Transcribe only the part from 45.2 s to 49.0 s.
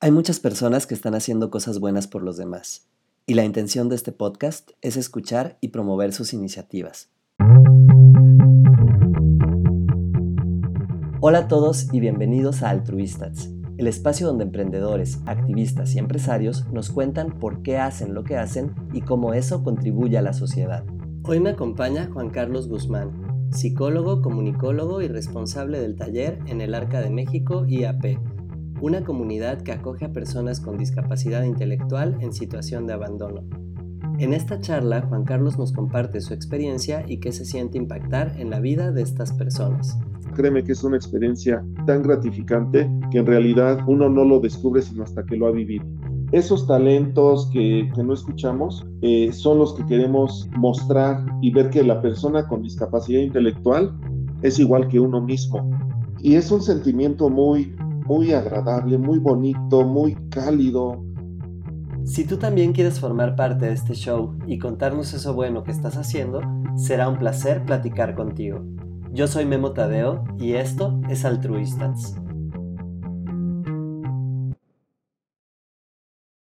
que lo ha vivido. Esos talentos que, no escuchamos